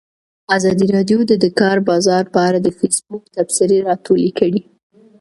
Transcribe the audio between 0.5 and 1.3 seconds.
ازادي راډیو